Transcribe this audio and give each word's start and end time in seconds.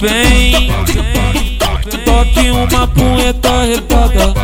bem. 0.00 0.70
Toque 2.04 2.50
uma 2.50 2.86
punheta 2.86 3.62
retada. 3.64 4.34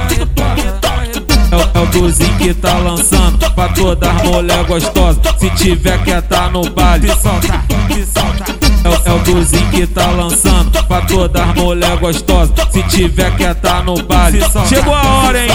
É, 1.52 1.78
é 1.78 1.80
o 1.80 1.86
Duzinho 1.86 2.36
que 2.38 2.52
tá 2.54 2.76
lançando 2.78 3.50
pra 3.52 3.68
todas 3.68 4.08
as 4.08 4.22
mulher 4.24 4.64
gostosas. 4.64 5.18
Se 5.38 5.50
tiver 5.50 6.02
que 6.02 6.22
tá 6.22 6.50
no 6.50 6.68
baile, 6.70 7.08
solta, 7.08 7.64
solta. 8.12 8.56
É, 8.84 9.08
é 9.08 9.12
o 9.12 9.18
Duzinho 9.20 9.70
que 9.70 9.86
tá 9.86 10.10
lançando 10.10 10.84
pra 10.84 11.00
todas 11.02 11.42
as 11.42 11.54
mulher 11.54 11.96
gostosas. 11.98 12.54
Se 12.72 12.82
tiver 12.84 13.36
que 13.36 13.54
tá 13.54 13.82
no 13.82 14.02
baile, 14.02 14.40
chegou 14.68 14.94
a 14.94 15.02
hora, 15.02 15.44
hein? 15.44 15.50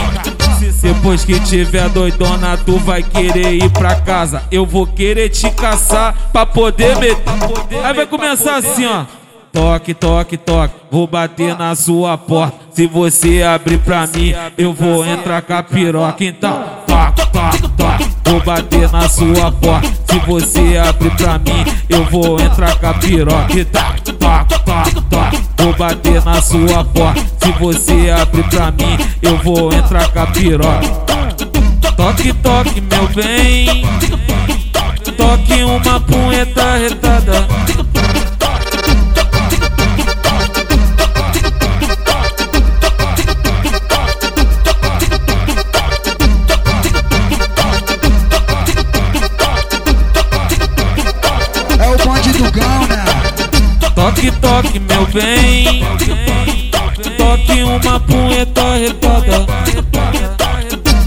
Depois 0.82 1.26
que 1.26 1.40
tiver 1.40 1.90
doidona, 1.90 2.58
tu 2.58 2.78
vai 2.78 3.02
querer 3.02 3.54
ir 3.54 3.70
pra 3.72 3.96
casa. 3.96 4.44
Eu 4.52 4.66
vou 4.66 4.86
querer 4.86 5.30
te 5.30 5.50
caçar 5.52 6.16
pra 6.32 6.46
poder 6.46 6.98
meter. 6.98 7.24
Aí 7.84 7.94
vai 7.94 8.06
começar 8.06 8.58
assim, 8.58 8.86
ó. 8.86 9.06
Toque, 9.52 9.94
toque, 9.94 10.38
toque, 10.38 10.76
vou 10.90 11.06
bater 11.06 11.58
na 11.58 11.76
sua 11.76 12.18
porta. 12.18 12.58
Se 12.72 12.88
você 12.88 13.44
abrir 13.44 13.80
pra 13.80 14.08
mim, 14.08 14.34
eu 14.58 14.74
vou 14.74 15.06
entrar 15.06 15.42
com 15.42 15.54
a 15.54 15.62
piroca. 15.62 16.24
Então, 16.24 16.64
toque, 16.88 17.28
toque, 17.32 17.68
toque, 17.76 18.10
vou 18.24 18.42
bater 18.42 18.90
na 18.90 19.10
sua 19.10 19.52
porta. 19.52 19.92
Se 20.10 20.20
você 20.20 20.78
abrir 20.78 21.12
pra 21.18 21.38
mim, 21.38 21.66
eu 21.90 22.06
vou 22.06 22.40
entrar 22.40 22.78
com 22.78 22.88
a 22.88 22.94
piroca. 22.94 23.60
Então, 23.60 23.82
toque, 23.82 24.14
toque, 24.14 24.60
toque, 24.60 25.02
vou 25.58 25.74
bater 25.76 26.24
na 26.24 26.42
sua 26.42 26.84
porta. 26.84 27.22
Se 27.44 27.52
você 27.54 28.10
abrir 28.10 28.44
pra 28.50 28.72
mim, 28.72 28.98
eu 29.22 29.38
vou 29.38 29.74
entrar 29.74 30.10
com 30.12 30.20
a 30.20 30.28
piroca. 30.28 30.88
Toque, 31.96 32.34
toque, 32.34 32.82
meu 32.82 33.08
bem. 33.10 33.86
Toque 35.18 35.64
uma 35.64 36.00
punheta 36.00 36.78
retada. 36.78 37.48
Toque, 54.22 54.32
toque, 54.34 54.80
meu 54.80 55.06
bem. 55.08 55.84
Toque 57.18 57.64
uma 57.64 58.00
punheta 58.02 58.76
retada. 58.76 59.48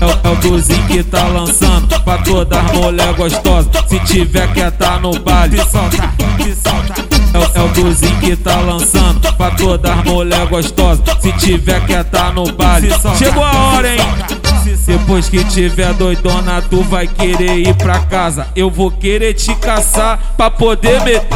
É, 0.00 0.28
o 0.28 0.34
Duzinho 0.36 0.84
que 0.88 1.04
tá 1.04 1.28
lançando 1.28 2.00
pra 2.00 2.18
todas 2.18 2.58
as 2.58 2.72
mulher 2.72 3.14
gostosas. 3.14 3.70
Se 3.88 4.00
tiver 4.00 4.52
que 4.52 4.68
tá 4.72 4.98
no 4.98 5.16
baile, 5.20 5.58
solta, 5.58 6.12
solta. 6.60 7.04
É, 7.34 7.58
é 7.58 7.62
o 7.62 7.68
Duzinho 7.68 8.18
que 8.18 8.34
tá 8.34 8.60
lançando 8.60 9.32
pra 9.34 9.50
todas 9.52 9.92
as 9.92 10.04
mulher 10.04 10.46
gostosas. 10.46 11.04
Se 11.20 11.32
tiver 11.34 11.86
que 11.86 12.02
tá 12.10 12.32
no 12.32 12.50
baile, 12.52 12.90
chegou 13.16 13.44
a 13.44 13.52
hora, 13.52 13.94
hein? 13.94 14.43
Depois 15.04 15.28
que 15.28 15.44
tiver 15.44 15.92
doidona, 15.92 16.62
tu 16.62 16.82
vai 16.82 17.06
querer 17.06 17.58
ir 17.58 17.74
pra 17.74 17.98
casa. 17.98 18.46
Eu 18.56 18.70
vou 18.70 18.90
querer 18.90 19.34
te 19.34 19.54
caçar 19.56 20.18
pra 20.34 20.50
poder 20.50 20.98
meter. 21.02 21.26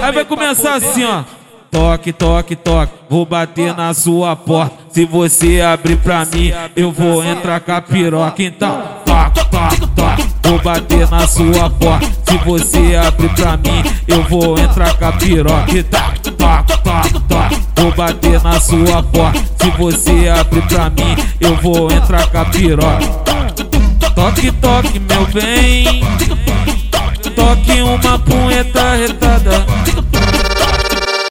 Aí 0.00 0.12
vai 0.12 0.24
começar 0.24 0.76
assim, 0.76 1.04
ó. 1.04 1.24
Toque, 1.68 2.12
toque, 2.12 2.54
toque, 2.54 2.92
vou 3.10 3.26
bater 3.26 3.74
na 3.76 3.92
sua 3.92 4.36
porta. 4.36 4.76
Se 4.92 5.04
você 5.04 5.60
abrir 5.60 5.96
pra 5.96 6.24
mim, 6.26 6.52
eu 6.76 6.92
vou 6.92 7.24
entrar 7.24 7.58
com 7.58 7.72
a 7.72 7.80
piroca. 7.80 8.40
Então, 8.40 8.84
toque, 9.04 9.44
toque, 9.50 9.86
toque, 9.96 10.28
vou 10.44 10.62
bater 10.62 11.10
na 11.10 11.26
sua 11.26 11.68
porta. 11.70 12.06
Se 12.22 12.38
você 12.38 12.94
abrir 12.94 13.30
pra 13.30 13.56
mim, 13.56 13.82
eu 14.06 14.22
vou 14.22 14.56
entrar 14.56 14.96
com 14.96 15.04
a 15.04 15.12
piroca. 15.12 15.76
Então, 15.76 16.00
toque, 16.00 16.30
toque, 16.30 16.78
toque, 16.78 17.20
bater 17.98 18.40
na 18.44 18.60
sua 18.60 19.02
porta. 19.02 19.40
Se 19.60 19.70
você 19.72 20.28
abrir 20.28 20.62
pra 20.68 20.88
mim, 20.88 21.16
eu 21.40 21.56
vou 21.56 21.90
entrar 21.90 22.30
com 22.30 22.38
a 22.38 22.44
piroca. 22.44 23.08
Toque, 24.14 24.52
toque, 24.52 25.00
meu 25.00 25.26
bem. 25.26 26.04
Toque 27.34 27.82
uma 27.82 28.18
punheta 28.20 28.94
retada. 28.94 29.66